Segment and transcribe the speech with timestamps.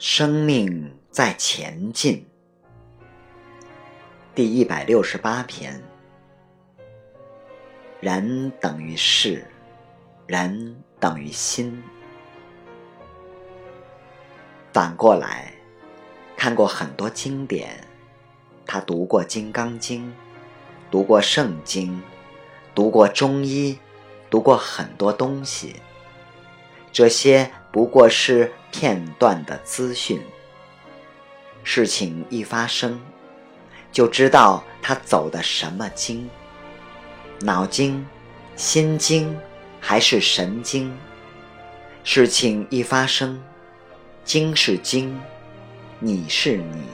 [0.00, 2.24] 生命在前进。
[4.32, 5.82] 第一百六十八篇：
[7.98, 9.44] 人等于事，
[10.28, 11.82] 人等于心。
[14.72, 15.52] 反过来，
[16.36, 17.84] 看过很多经典，
[18.64, 20.06] 他读过《金刚经》，
[20.92, 21.96] 读过《圣经》，
[22.72, 23.76] 读过中医，
[24.30, 25.74] 读过很多东西。
[26.92, 30.20] 这些不过是片段的资讯。
[31.62, 33.00] 事情一发生，
[33.92, 36.28] 就知道他走的什么经：
[37.40, 38.06] 脑经、
[38.56, 39.36] 心经
[39.80, 40.96] 还是神经？
[42.04, 43.42] 事情一发生，
[44.24, 45.20] 经是经，
[45.98, 46.86] 你是你。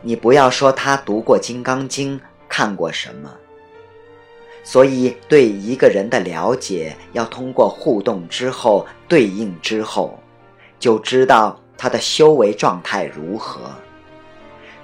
[0.00, 3.30] 你不要说他读过《金刚经》，看过什么。
[4.64, 10.18] 所以，对一个人的了解，要通过互动之后对应之后，
[10.78, 13.60] 就知道他的修为状态如何。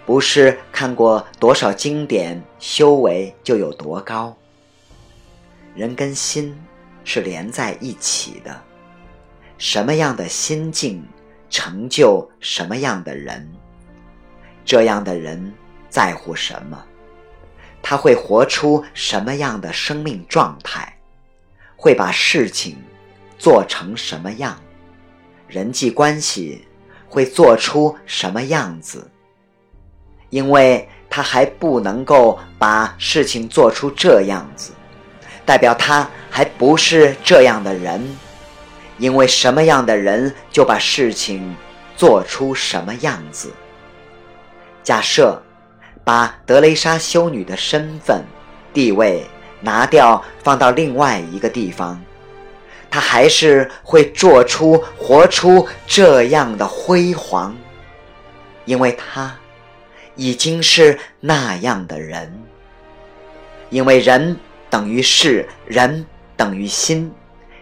[0.05, 4.35] 不是看过多少经典，修为就有多高。
[5.75, 6.59] 人跟心
[7.05, 8.61] 是连在一起的，
[9.59, 11.07] 什么样的心境，
[11.51, 13.49] 成就什么样的人。
[14.65, 15.53] 这样的人
[15.89, 16.85] 在乎什么？
[17.89, 20.95] 他会活出什么样的生命状态？
[21.75, 22.77] 会把事情
[23.39, 24.61] 做成什么样？
[25.49, 26.69] 人际关系
[27.09, 29.11] 会做出什么样子？
[30.29, 34.73] 因为他还不能够把事情做出这样子，
[35.47, 38.07] 代表他还不是这样的人。
[38.99, 41.57] 因为什么样的人就把事情
[41.97, 43.51] 做出什么样子。
[44.85, 45.43] 假设。
[46.09, 48.25] 把德雷莎修女的身份、
[48.73, 49.27] 地位
[49.61, 52.03] 拿掉，放到另外一个地方，
[52.89, 57.55] 她还是会做出、活出这样的辉煌，
[58.65, 59.37] 因为她
[60.17, 62.33] 已经是那样的人。
[63.69, 64.35] 因为人
[64.71, 66.07] 等于事，人
[66.39, 67.13] 等于心，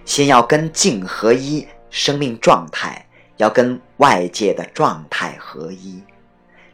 [0.05, 3.05] 心要跟境合一，生命状态
[3.39, 6.01] 要跟外界的状态合一。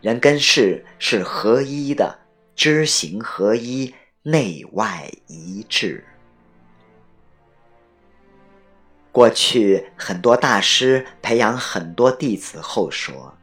[0.03, 2.19] 人跟事是合一的，
[2.57, 6.05] 知行合一，内外一致。
[9.13, 13.39] 过去很多大师培养很多弟子后说：“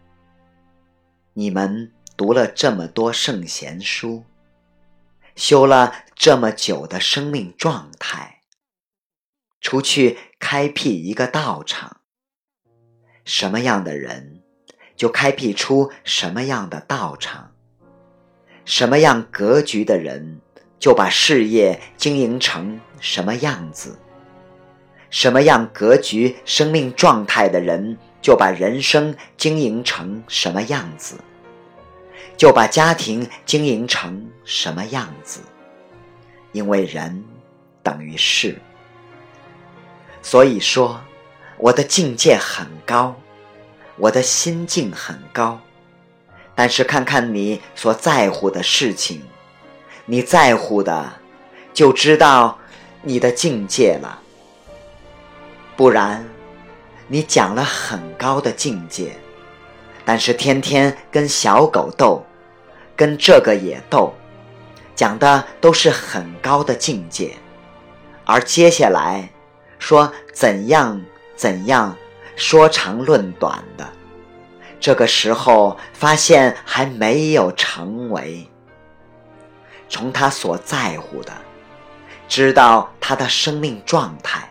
[1.31, 4.25] 你们读了这么多圣贤书，
[5.38, 8.42] 修了这么久的生命状态，
[9.62, 12.02] 出去开辟一个道场，
[13.24, 14.36] 什么样的人？”
[15.00, 17.52] 就开辟出什么样的道场，
[18.66, 20.42] 什么样格局的人，
[20.78, 23.92] 就把事业经营成什么样子；
[25.10, 31.16] 什么样格局、生命状态的人，就把人生经营成什么样子，
[32.36, 35.40] 就把家庭经营成什么样子。
[36.52, 37.24] 因为人
[37.81, 38.60] 等于事，
[40.22, 41.00] 所以说
[41.58, 43.16] 我的境界很高。
[44.00, 45.60] 我的心境很高，
[46.56, 49.22] 但是看看你所在乎的事情，
[50.06, 51.12] 你在乎的，
[51.74, 52.58] 就知道
[53.02, 54.22] 你的境界了。
[55.76, 56.26] 不然，
[57.08, 59.18] 你讲了很高的境界，
[60.06, 62.26] 但是天天跟小狗斗，
[62.96, 64.14] 跟这个也斗，
[64.96, 67.36] 讲的都是很高的境界，
[68.24, 69.30] 而接下来
[69.78, 71.02] 说怎样
[71.36, 71.94] 怎样。
[72.40, 73.86] 说长论短的，
[74.80, 78.50] 这个时候发现还没有成为。
[79.90, 81.34] 从他所在乎的，
[82.30, 84.50] 知道他的生命状态。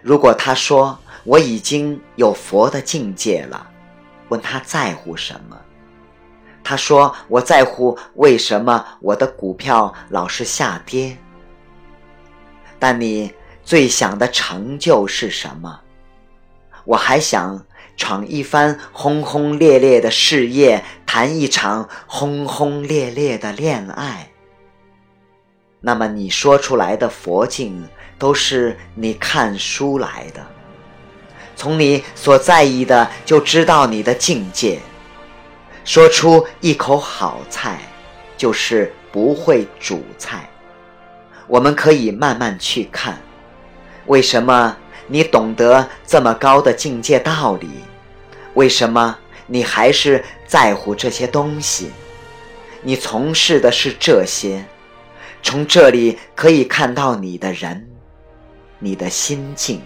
[0.00, 3.66] 如果他说我已经有佛的境界了，
[4.28, 5.60] 问他在乎什么？
[6.62, 11.18] 他说我在乎为什么我的股票老是下跌。
[12.78, 13.34] 但你
[13.64, 15.80] 最想的成就是什么？
[16.84, 17.64] 我还想
[17.96, 24.30] 闯一番轰轰烈烈的事业，谈一场轰轰烈烈的恋爱。
[25.80, 27.86] 那么你说出来的佛境，
[28.18, 30.44] 都是你看书来的。
[31.56, 34.78] 从你所在意的，就知道你的境界。
[35.84, 37.80] 说出一口好菜，
[38.36, 40.48] 就是不会煮菜。
[41.46, 43.18] 我们可以慢慢去看，
[44.06, 44.76] 为什么？
[45.12, 47.68] 你懂得这么高的境界道理，
[48.54, 49.18] 为什么
[49.48, 51.90] 你还是在乎这些东西？
[52.80, 54.64] 你从事的是这些，
[55.42, 57.90] 从这里可以看到你的人，
[58.78, 59.82] 你的心境，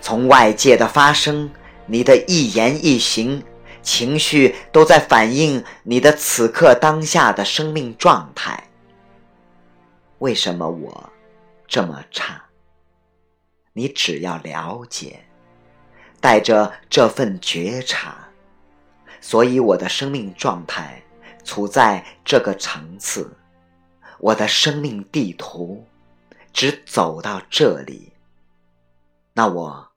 [0.00, 1.50] 从外界的发生
[1.86, 3.42] 你的一言一行、
[3.82, 8.62] 情绪都在反映你的此刻当下的生命状态。
[10.20, 11.10] 为什么我
[11.66, 12.40] 这么差？
[13.78, 15.24] 你只要了解，
[16.20, 18.28] 带着这份觉察，
[19.20, 21.00] 所以我的生命状态
[21.44, 23.38] 处在这个层次，
[24.18, 25.86] 我的生命地图
[26.52, 28.12] 只走到这里，
[29.32, 29.92] 那我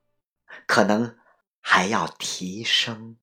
[0.67, 1.17] 可能
[1.59, 3.15] 还要提升。